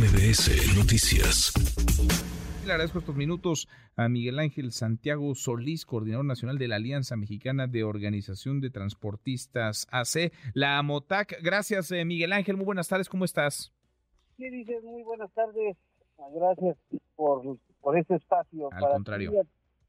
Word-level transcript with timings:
MBS 0.00 0.78
Noticias. 0.78 1.52
Le 2.64 2.72
agradezco 2.72 3.00
estos 3.00 3.14
minutos 3.14 3.68
a 3.96 4.08
Miguel 4.08 4.38
Ángel 4.38 4.72
Santiago 4.72 5.34
Solís, 5.34 5.84
coordinador 5.84 6.24
nacional 6.24 6.56
de 6.56 6.68
la 6.68 6.76
Alianza 6.76 7.18
Mexicana 7.18 7.66
de 7.66 7.84
Organización 7.84 8.62
de 8.62 8.70
Transportistas 8.70 9.86
AC, 9.90 10.32
la 10.54 10.82
MOTAC. 10.82 11.42
Gracias, 11.42 11.92
eh, 11.92 12.06
Miguel 12.06 12.32
Ángel. 12.32 12.56
Muy 12.56 12.64
buenas 12.64 12.88
tardes. 12.88 13.10
¿Cómo 13.10 13.26
estás? 13.26 13.74
Sí, 14.38 14.48
dices, 14.48 14.82
muy 14.84 15.02
buenas 15.02 15.30
tardes. 15.34 15.76
Gracias 16.34 16.78
por, 17.14 17.58
por 17.82 17.98
este 17.98 18.14
espacio. 18.14 18.70
Al 18.72 18.92
contrario. 18.92 19.32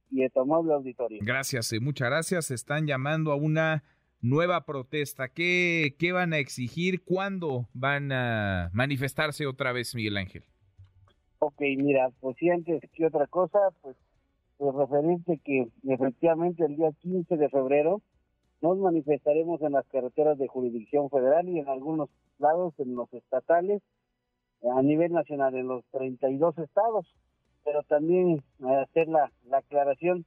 y 0.09 0.25
amable 0.38 0.73
auditorio. 0.73 1.20
Gracias, 1.21 1.71
eh, 1.71 1.80
muchas 1.80 2.09
gracias. 2.09 2.52
Están 2.52 2.86
llamando 2.86 3.32
a 3.32 3.36
una 3.36 3.82
nueva 4.22 4.66
protesta. 4.66 5.30
¿Qué, 5.30 5.96
¿Qué 6.00 6.12
van 6.12 6.34
a 6.34 6.38
exigir? 6.38 7.04
¿Cuándo 7.04 7.68
van 7.74 8.12
a 8.12 8.70
manifestarse 8.74 9.48
otra 9.48 9.72
vez, 9.72 9.95
Miguel 9.95 10.18
Ángel? 10.18 10.44
Ok, 11.40 11.59
mira, 11.78 12.12
pues 12.20 12.38
sí, 12.38 12.50
antes 12.50 12.81
que 12.94 13.05
otra 13.05 13.26
cosa, 13.28 13.59
pues, 13.81 13.98
pues 14.58 14.76
que 15.44 15.68
efectivamente 15.88 16.64
el 16.66 16.76
día 16.76 16.92
15 17.02 17.36
de 17.36 17.50
febrero 17.50 18.02
nos 18.62 18.78
manifestaremos 18.78 19.59
en 19.64 19.72
las 19.72 19.88
carreteras 19.88 20.38
de 20.38 20.48
jurisdicción 20.48 21.09
federal 21.09 21.50
y 21.50 21.58
en 21.58 21.67
algunos 21.67 22.09
lados, 22.38 22.76
en 22.78 22.94
los 22.94 23.12
estatales, 23.12 23.81
a 24.76 24.81
nivel 24.84 25.12
nacional, 25.12 25.56
en 25.56 25.67
los 25.67 25.84
32 25.92 26.56
estados, 26.59 27.08
pero 27.64 27.81
también 27.84 28.44
hacer 28.84 29.08
la, 29.08 29.31
la 29.45 29.58
aclaración, 29.58 30.26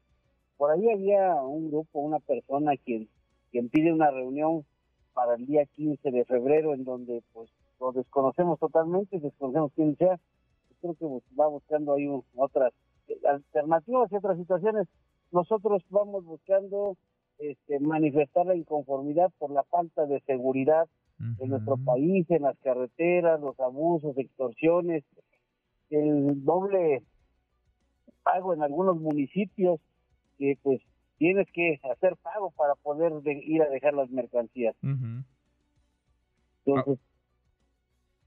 por 0.57 0.73
ahí 0.73 0.91
había 0.91 1.35
un 1.35 1.71
grupo, 1.71 2.01
una 2.01 2.19
persona 2.19 2.73
quien 2.85 3.09
quien 3.55 3.69
pide 3.69 3.93
una 3.93 4.11
reunión 4.11 4.65
para 5.13 5.37
el 5.37 5.47
día 5.47 5.65
15 5.65 6.11
de 6.11 6.25
febrero 6.25 6.75
en 6.75 6.83
donde 6.83 7.23
pues 7.33 7.49
lo 7.79 7.93
desconocemos 7.93 8.59
totalmente, 8.59 9.21
desconocemos 9.21 9.71
quién 9.77 9.97
sea, 9.97 10.19
creo 10.81 10.95
que 10.95 11.07
va 11.39 11.47
buscando 11.47 11.95
ahí 11.95 12.09
otras 12.35 12.73
alternativas 13.25 14.11
y 14.11 14.17
otras 14.17 14.39
situaciones. 14.39 14.89
Nosotros 15.31 15.85
vamos 15.89 16.25
buscando 16.25 16.97
este, 17.39 17.79
manifestar 17.79 18.45
la 18.45 18.57
inconformidad 18.57 19.31
por 19.39 19.53
la 19.53 19.63
falta 19.63 20.05
de 20.07 20.19
seguridad 20.23 20.89
en 21.39 21.49
nuestro 21.49 21.77
país, 21.77 22.29
en 22.31 22.43
las 22.43 22.59
carreteras, 22.59 23.41
los 23.41 23.59
abusos, 23.61 24.19
extorsiones, 24.19 25.05
el 25.91 26.45
doble 26.45 27.05
pago 28.25 28.53
en 28.53 28.65
algunos 28.65 28.97
municipios 29.01 29.79
que 30.39 30.59
pues 30.61 30.81
tienes 31.19 31.47
que 31.53 31.81
hacer 31.91 32.17
pago 32.17 32.51
para 32.53 32.75
poder 32.77 33.13
ir 33.27 33.63
a 33.63 33.69
dejar 33.69 33.95
las 33.95 34.11
mercancías. 34.11 34.75
Entonces, 36.65 36.99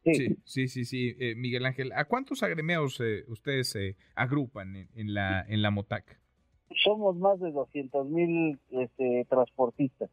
sí. 0.04 0.38
sí, 0.44 0.68
sí, 0.68 0.86
sí, 0.86 1.16
eh, 1.20 1.36
Miguel 1.36 1.66
Ángel, 1.66 1.92
¿a 1.94 2.06
cuántos 2.06 2.44
agremiados 2.44 3.00
eh, 3.02 3.24
ustedes 3.28 3.70
se 3.70 3.96
agrupan 4.16 4.88
en, 4.96 5.14
la 5.14 5.46
en 5.48 5.62
la 5.62 5.72
MOTAC? 5.72 6.20
Somos 6.84 7.16
más 7.16 7.40
de 7.40 7.52
200 7.52 8.10
mil 8.10 8.60
este, 8.72 9.26
transportistas. 9.30 10.10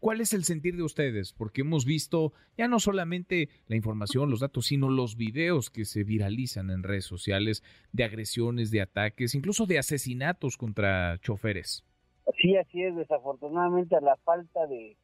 ¿Cuál 0.00 0.20
es 0.20 0.32
el 0.32 0.42
sentir 0.42 0.76
de 0.76 0.82
ustedes? 0.82 1.32
Porque 1.32 1.60
hemos 1.60 1.84
visto 1.84 2.32
ya 2.56 2.66
no 2.66 2.80
solamente 2.80 3.48
la 3.68 3.76
información, 3.76 4.28
los 4.28 4.40
datos, 4.40 4.66
sino 4.66 4.90
los 4.90 5.16
videos 5.16 5.70
que 5.70 5.84
se 5.84 6.02
viralizan 6.02 6.70
en 6.70 6.82
redes 6.82 7.04
sociales 7.04 7.62
de 7.92 8.04
agresiones, 8.04 8.72
de 8.72 8.80
ataques, 8.80 9.36
incluso 9.36 9.66
de 9.66 9.78
asesinatos 9.78 10.56
contra 10.56 11.18
choferes. 11.20 11.87
Sí, 12.36 12.56
así 12.56 12.82
es. 12.82 12.94
Desafortunadamente, 12.94 13.96
a 13.96 14.00
la 14.00 14.16
falta 14.16 14.66
de, 14.66 14.96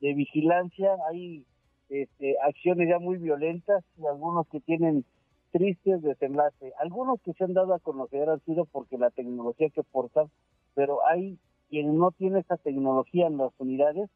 vigilancia 0.00 0.96
hay 1.10 1.44
este, 1.88 2.36
acciones 2.42 2.88
ya 2.88 2.98
muy 2.98 3.18
violentas 3.18 3.84
y 3.98 4.06
algunos 4.06 4.46
que 4.48 4.60
tienen 4.60 5.04
tristes 5.52 6.02
desenlace. 6.02 6.72
Algunos 6.78 7.20
que 7.22 7.32
se 7.34 7.44
han 7.44 7.54
dado 7.54 7.74
a 7.74 7.80
conocer 7.80 8.28
han 8.28 8.40
sido 8.44 8.64
porque 8.66 8.98
la 8.98 9.10
tecnología 9.10 9.68
que 9.70 9.82
portan, 9.82 10.30
pero 10.74 11.06
hay 11.06 11.38
quien 11.68 11.98
no 11.98 12.12
tiene 12.12 12.40
esa 12.40 12.56
tecnología 12.56 13.26
en 13.26 13.36
las 13.36 13.52
unidades, 13.58 14.08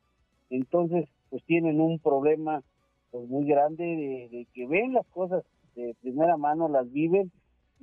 entonces 0.50 1.08
pues 1.30 1.42
tienen 1.44 1.80
un 1.80 1.98
problema 1.98 2.62
pues 3.10 3.28
muy 3.28 3.46
grande 3.46 3.84
de, 3.84 4.28
de 4.30 4.46
que 4.54 4.66
ven 4.66 4.92
las 4.92 5.06
cosas 5.08 5.44
de 5.74 5.94
primera 6.00 6.36
mano, 6.36 6.68
las 6.68 6.90
viven 6.92 7.30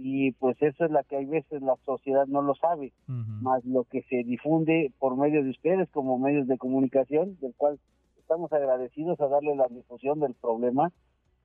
y 0.03 0.31
pues 0.33 0.59
eso 0.61 0.85
es 0.85 0.91
la 0.91 1.03
que 1.03 1.17
hay 1.17 1.25
veces 1.25 1.61
la 1.61 1.75
sociedad 1.85 2.25
no 2.27 2.41
lo 2.41 2.55
sabe, 2.55 2.91
más 3.07 3.63
lo 3.65 3.83
que 3.83 4.01
se 4.03 4.23
difunde 4.23 4.91
por 4.97 5.15
medio 5.15 5.43
de 5.43 5.51
ustedes 5.51 5.89
como 5.91 6.17
medios 6.17 6.47
de 6.47 6.57
comunicación, 6.57 7.37
del 7.39 7.53
cual 7.55 7.79
estamos 8.17 8.51
agradecidos 8.51 9.19
a 9.21 9.27
darle 9.27 9.55
la 9.55 9.67
difusión 9.67 10.19
del 10.19 10.33
problema, 10.33 10.91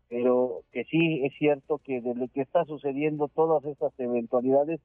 pero 0.08 0.62
que 0.72 0.84
sí 0.84 1.22
es 1.24 1.34
cierto 1.38 1.78
que 1.78 2.00
de 2.00 2.14
lo 2.14 2.28
que 2.28 2.40
está 2.40 2.64
sucediendo 2.64 3.28
todas 3.28 3.64
estas 3.64 3.92
eventualidades 3.98 4.80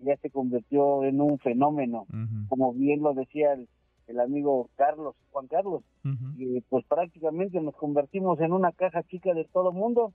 ya 0.00 0.16
se 0.18 0.30
convirtió 0.30 1.04
en 1.04 1.20
un 1.20 1.38
fenómeno, 1.38 2.06
como 2.48 2.74
bien 2.74 3.02
lo 3.02 3.14
decía 3.14 3.54
el, 3.54 4.20
amigo 4.20 4.68
Carlos, 4.76 5.14
Juan 5.30 5.46
Carlos, 5.46 5.82
y 6.36 6.60
pues 6.62 6.84
prácticamente 6.86 7.58
nos 7.60 7.74
convertimos 7.76 8.38
en 8.40 8.52
una 8.52 8.72
caja 8.72 9.02
chica 9.04 9.32
de 9.32 9.44
todo 9.44 9.72
mundo 9.72 10.12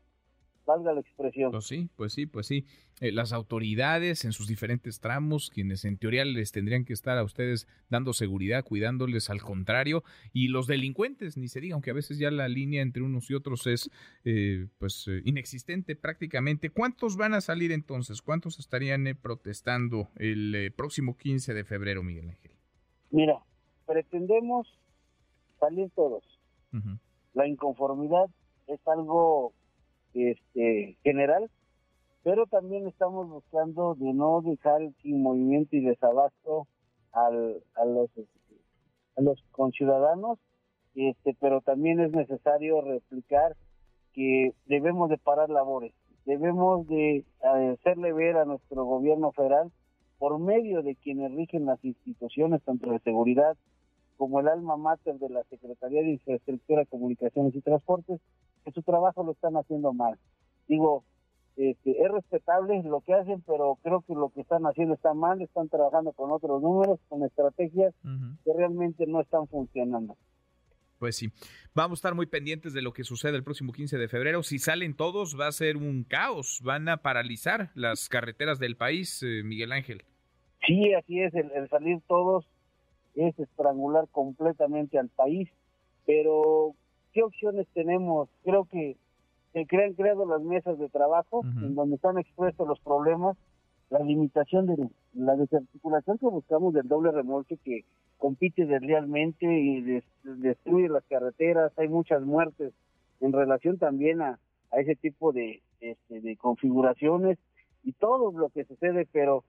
valga 0.70 0.94
la 0.94 1.02
expresión. 1.02 1.52
Pues 1.52 1.66
sí, 1.66 1.90
pues 1.96 2.14
sí, 2.14 2.28
pues 2.28 2.46
sí. 2.46 2.66
Eh, 3.02 3.12
las 3.12 3.34
autoridades 3.34 4.24
en 4.24 4.34
sus 4.34 4.48
diferentes 4.48 5.00
tramos, 5.00 5.50
quienes 5.50 5.84
en 5.84 5.98
teoría 5.98 6.24
les 6.26 6.52
tendrían 6.52 6.86
que 6.86 6.94
estar 6.94 7.18
a 7.18 7.24
ustedes 7.24 7.68
dando 7.90 8.14
seguridad, 8.14 8.64
cuidándoles 8.64 9.32
al 9.32 9.42
contrario, 9.42 10.04
y 10.32 10.50
los 10.50 10.68
delincuentes, 10.68 11.38
ni 11.38 11.48
se 11.48 11.60
diga, 11.60 11.74
aunque 11.74 11.90
a 11.90 11.96
veces 11.96 12.20
ya 12.20 12.30
la 12.30 12.48
línea 12.48 12.84
entre 12.84 13.02
unos 13.02 13.32
y 13.32 13.34
otros 13.34 13.66
es 13.66 13.90
eh, 14.26 14.68
pues 14.78 15.08
eh, 15.08 15.22
inexistente 15.26 15.96
prácticamente. 15.96 16.70
¿Cuántos 16.70 17.18
van 17.18 17.34
a 17.34 17.42
salir 17.42 17.72
entonces? 17.72 18.22
¿Cuántos 18.22 18.60
estarían 18.60 19.06
protestando 19.20 20.10
el 20.18 20.72
próximo 20.78 21.18
15 21.18 21.56
de 21.56 21.64
febrero, 21.64 22.04
Miguel 22.04 22.30
Ángel? 22.30 22.52
Mira, 23.10 23.40
pretendemos 23.88 24.68
salir 25.60 25.90
todos. 25.96 26.24
La 27.34 27.48
inconformidad 27.48 28.28
es 28.68 28.80
algo 28.88 29.54
este 30.14 30.98
general, 31.04 31.50
pero 32.24 32.46
también 32.48 32.88
estamos 32.88 33.30
buscando 33.30 33.96
de 33.96 34.14
no 34.14 34.42
dejar 34.42 34.82
sin 35.02 35.22
movimiento 35.22 35.76
y 35.76 35.82
desabasto 35.82 36.68
al, 37.12 37.64
a 37.76 37.86
los 37.86 38.10
a 39.18 39.22
los 39.22 39.44
conciudadanos, 39.52 40.40
este, 40.96 41.36
pero 41.40 41.62
también 41.62 42.00
es 42.00 42.12
necesario 42.12 42.82
replicar 42.82 43.56
que 44.14 44.54
debemos 44.66 45.10
de 45.10 45.18
parar 45.18 45.50
labores, 45.50 45.94
debemos 46.26 46.88
de 46.88 47.26
hacerle 47.42 48.14
ver 48.14 48.38
a 48.38 48.46
nuestro 48.46 48.86
gobierno 48.86 49.32
federal 49.32 49.72
por 50.18 50.38
medio 50.40 50.84
de 50.84 50.96
quienes 50.96 51.32
rigen 51.34 51.66
las 51.66 51.84
instituciones 51.84 52.62
tanto 52.64 52.92
de 52.92 53.00
seguridad 53.00 53.58
como 54.18 54.42
el 54.42 54.50
alma 54.50 54.76
mater 54.76 55.18
de 55.18 55.30
la 55.30 55.44
Secretaría 55.46 56.02
de 56.02 56.12
Infraestructura, 56.12 56.86
Comunicaciones 56.86 57.56
y 57.56 57.62
Transportes, 57.62 58.20
que 58.70 58.74
su 58.74 58.84
trabajo 58.84 59.24
lo 59.24 59.32
están 59.32 59.56
haciendo 59.56 59.94
mal. 59.94 60.18
Digo, 60.68 61.04
este, 61.56 61.92
es 62.02 62.12
respetable 62.12 62.82
lo 62.84 63.02
que 63.02 63.14
hacen, 63.14 63.42
pero 63.46 63.78
creo 63.82 64.02
que 64.02 64.14
lo 64.14 64.30
que 64.30 64.42
están 64.42 64.64
haciendo 64.64 64.94
está 64.94 65.14
mal, 65.14 65.42
están 65.42 65.68
trabajando 65.70 66.12
con 66.14 66.32
otros 66.32 66.62
números, 66.62 67.00
con 67.10 67.24
estrategias 67.24 67.94
que 68.46 68.54
realmente 68.56 69.06
no 69.08 69.22
están 69.22 69.48
funcionando. 69.48 70.16
Pues 71.00 71.16
sí, 71.16 71.32
vamos 71.74 71.98
a 71.98 72.00
estar 72.00 72.16
muy 72.16 72.26
pendientes 72.26 72.74
de 72.74 72.82
lo 72.82 72.92
que 72.92 73.06
sucede 73.06 73.38
el 73.38 73.44
próximo 73.44 73.72
15 73.72 73.98
de 73.98 74.10
febrero. 74.10 74.44
Si 74.44 74.60
salen 74.60 74.96
todos, 74.96 75.40
va 75.40 75.48
a 75.48 75.52
ser 75.52 75.78
un 75.78 76.04
caos, 76.04 76.62
van 76.64 76.90
a 76.90 76.98
paralizar 76.98 77.72
las 77.74 78.10
carreteras 78.10 78.60
del 78.60 78.76
país, 78.76 79.24
eh, 79.24 79.42
Miguel 79.44 79.72
Ángel. 79.72 80.04
Sí, 80.68 80.94
así 80.94 81.22
es, 81.22 81.34
el 81.34 81.70
salir 81.70 82.02
todos 82.08 82.46
es 83.16 83.38
estrangular 83.40 84.08
completamente 84.12 85.00
al 85.00 85.10
país, 85.10 85.50
pero 86.06 86.76
¿qué 87.14 87.24
opciones 87.24 87.68
tenemos? 87.74 88.30
Creo 88.44 88.66
que 88.66 88.98
se 89.54 89.60
han 89.60 89.94
creado 89.94 90.26
las 90.26 90.42
mesas 90.42 90.78
de 90.78 90.90
trabajo 90.90 91.42
en 91.44 91.76
donde 91.76 91.96
están 91.96 92.18
expuestos 92.18 92.68
los 92.68 92.80
problemas, 92.80 93.36
la 93.90 94.00
limitación 94.00 94.68
de 94.68 94.90
la 95.14 95.36
desarticulación 95.36 96.18
que 96.20 96.28
buscamos 96.28 96.74
del 96.74 96.88
doble 96.88 97.12
remolque 97.12 97.58
que 97.58 97.84
compite 98.18 98.66
deslealmente 98.66 99.46
y 99.46 100.02
destruye 100.24 100.90
las 100.90 101.04
carreteras, 101.06 101.72
hay 101.78 101.88
muchas 101.88 102.22
muertes 102.22 102.74
en 103.22 103.34
relación 103.34 103.78
también 103.78 104.22
a, 104.22 104.40
a 104.72 104.80
ese 104.80 104.96
tipo 104.96 105.32
de, 105.32 105.62
este, 105.82 106.22
de 106.22 106.38
configuraciones 106.38 107.40
y 107.84 107.94
todo 107.94 108.32
lo 108.32 108.50
que 108.50 108.66
sucede, 108.66 109.08
pero 109.12 109.44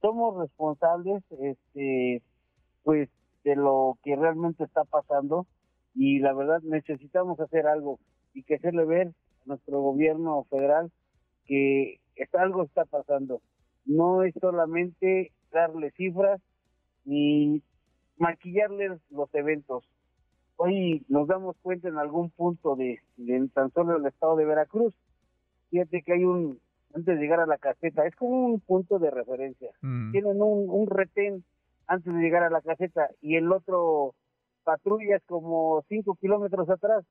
somos 0.00 0.36
responsables 0.38 1.22
este 1.40 2.22
pues 2.82 3.08
de 3.44 3.56
lo 3.56 3.98
que 4.02 4.16
realmente 4.16 4.64
está 4.64 4.84
pasando 4.84 5.46
y 5.96 6.18
la 6.20 6.32
verdad 6.34 6.60
necesitamos 6.62 7.40
hacer 7.40 7.66
algo 7.66 7.98
y 8.34 8.42
que 8.42 8.56
hacerle 8.56 8.84
ver 8.84 9.08
a 9.08 9.12
nuestro 9.46 9.80
gobierno 9.80 10.44
federal 10.50 10.92
que 11.46 11.98
algo 12.32 12.64
está 12.64 12.84
pasando. 12.84 13.40
No 13.84 14.22
es 14.22 14.34
solamente 14.40 15.32
darle 15.50 15.90
cifras 15.92 16.40
ni 17.04 17.62
maquillarles 18.18 19.00
los 19.10 19.34
eventos. 19.34 19.84
Hoy 20.56 21.04
nos 21.08 21.28
damos 21.28 21.56
cuenta 21.62 21.88
en 21.88 21.98
algún 21.98 22.30
punto 22.30 22.76
de, 22.76 23.00
tan 23.54 23.72
solo 23.72 23.96
el 23.96 24.06
estado 24.06 24.36
de 24.36 24.44
Veracruz 24.44 24.94
fíjate 25.70 26.02
que 26.02 26.12
hay 26.12 26.24
un, 26.24 26.60
antes 26.94 27.16
de 27.16 27.20
llegar 27.20 27.40
a 27.40 27.46
la 27.46 27.58
caseta, 27.58 28.06
es 28.06 28.14
como 28.16 28.46
un 28.46 28.60
punto 28.60 28.98
de 28.98 29.10
referencia. 29.10 29.70
Mm. 29.82 30.12
Tienen 30.12 30.42
un, 30.42 30.70
un 30.70 30.86
retén 30.86 31.44
antes 31.86 32.12
de 32.12 32.20
llegar 32.20 32.42
a 32.42 32.50
la 32.50 32.60
caseta 32.60 33.10
y 33.20 33.36
el 33.36 33.52
otro 33.52 34.14
patrullas 34.66 35.22
como 35.26 35.84
cinco 35.88 36.16
kilómetros 36.20 36.68
atrás 36.68 37.04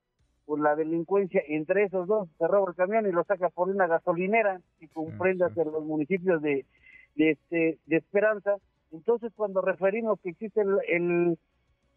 por 0.46 0.60
la 0.60 0.76
delincuencia 0.76 1.42
entre 1.48 1.86
esos 1.86 2.06
dos 2.06 2.28
se 2.38 2.48
roba 2.48 2.70
el 2.70 2.76
camión 2.76 3.08
y 3.08 3.12
lo 3.12 3.24
saca 3.24 3.50
por 3.50 3.70
una 3.70 3.88
gasolinera 3.88 4.60
y 4.82 4.88
comprendas 4.90 5.54
sí. 5.54 5.62
en 5.62 5.72
los 5.72 5.86
municipios 5.86 6.42
de, 6.42 6.66
de 7.16 7.32
este 7.32 7.80
de 7.86 7.96
Esperanza 7.96 8.58
entonces 8.92 9.32
cuando 9.36 9.62
referimos 9.62 10.20
que 10.20 10.30
existe 10.30 10.62
el, 10.62 10.78
el 10.88 11.40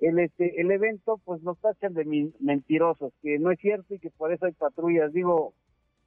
el, 0.01 0.21
este, 0.21 0.61
el 0.61 0.71
evento, 0.71 1.21
pues 1.25 1.43
nos 1.43 1.59
tachan 1.59 1.93
de 1.93 2.31
mentirosos, 2.39 3.13
que 3.21 3.41
no 3.41 3.51
es 3.51 3.59
cierto 3.59 3.95
y 3.95 3.99
que 3.99 4.11
por 4.11 4.33
eso 4.33 4.47
hay 4.47 4.53
patrullas. 4.53 5.13
Digo, 5.13 5.55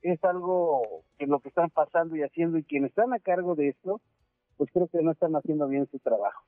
es 0.02 0.24
algo 0.24 1.04
que 1.18 1.28
lo 1.28 1.40
que 1.40 1.50
están 1.50 1.70
pasando 1.70 2.16
y 2.16 2.24
haciendo 2.24 2.58
y 2.58 2.64
quienes 2.64 2.92
están 2.92 3.14
a 3.14 3.20
cargo 3.20 3.56
de 3.56 3.70
esto, 3.70 4.00
pues 4.58 4.70
creo 4.72 4.88
que 4.88 5.02
no 5.02 5.12
están 5.12 5.36
haciendo 5.36 5.68
bien 5.68 5.88
su 5.92 6.00
trabajo. 6.00 6.44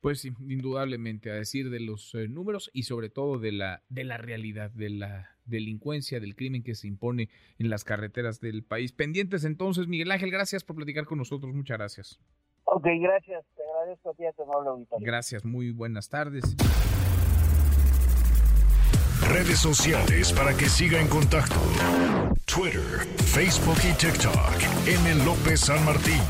Pues 0.00 0.20
sí, 0.20 0.32
indudablemente, 0.48 1.30
a 1.30 1.34
decir 1.34 1.70
de 1.70 1.80
los 1.80 2.14
eh, 2.14 2.28
números 2.28 2.70
y 2.72 2.84
sobre 2.84 3.10
todo 3.10 3.38
de 3.38 3.52
la, 3.52 3.82
de 3.88 4.04
la 4.04 4.16
realidad, 4.16 4.70
de 4.70 4.90
la 4.90 5.36
delincuencia, 5.44 6.20
del 6.20 6.36
crimen 6.36 6.62
que 6.62 6.74
se 6.74 6.86
impone 6.86 7.30
en 7.58 7.68
las 7.68 7.82
carreteras 7.82 8.40
del 8.40 8.62
país. 8.62 8.92
Pendientes 8.92 9.44
entonces, 9.44 9.88
Miguel 9.88 10.12
Ángel, 10.12 10.30
gracias 10.30 10.62
por 10.62 10.76
platicar 10.76 11.04
con 11.04 11.18
nosotros, 11.18 11.52
muchas 11.52 11.78
gracias. 11.78 12.20
Ok, 12.64 12.86
gracias, 13.00 13.44
te 13.56 13.62
agradezco 13.62 14.10
a 14.10 14.14
ti, 14.14 14.26
a 14.26 14.32
tu 14.32 14.42
amable 14.42 14.68
auditorio. 14.70 15.06
Gracias, 15.06 15.44
muy 15.44 15.72
buenas 15.72 16.08
tardes. 16.08 16.44
Redes 19.28 19.58
sociales 19.58 20.32
para 20.32 20.56
que 20.56 20.66
siga 20.66 21.00
en 21.00 21.08
contacto: 21.08 21.56
Twitter, 22.46 23.06
Facebook 23.26 23.78
y 23.84 23.92
TikTok. 23.96 24.86
M. 24.86 25.24
López 25.24 25.60
San 25.60 25.84
Martín. 25.84 26.20